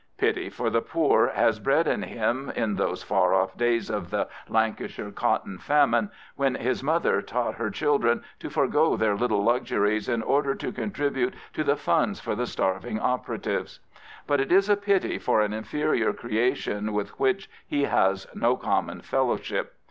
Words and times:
Pity 0.17 0.49
for 0.49 0.71
the 0.71 0.81
poor 0.81 1.31
was 1.37 1.59
bred 1.59 1.87
in 1.87 2.01
him 2.01 2.49
in 2.55 2.73
those 2.73 3.03
far 3.03 3.35
off 3.35 3.55
days 3.55 3.87
of 3.87 4.09
the 4.09 4.27
Lancashire 4.49 5.11
cotton 5.11 5.59
famine, 5.59 6.09
when 6.35 6.55
his 6.55 6.81
mother 6.81 7.21
taught 7.21 7.53
her 7.53 7.69
children 7.69 8.23
to 8.39 8.49
forego 8.49 8.95
their 8.97 9.15
little 9.15 9.43
luxuries 9.43 10.09
in 10.09 10.23
order 10.23 10.55
to 10.55 10.71
contribute 10.71 11.35
to 11.53 11.63
the 11.63 11.75
funds 11.77 12.19
for 12.19 12.33
the 12.33 12.47
starving 12.47 12.99
operatives. 12.99 13.79
But 14.25 14.41
it 14.41 14.51
is 14.51 14.75
pity 14.81 15.19
for 15.19 15.41
an 15.41 15.53
inferior 15.53 16.13
creation 16.13 16.93
with 16.93 17.19
which 17.19 17.47
he 17.67 17.83
has 17.83 18.25
no 18.33 18.55
common 18.57 19.01
fellowship. 19.01 19.75